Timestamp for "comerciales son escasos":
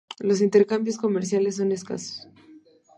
0.97-2.27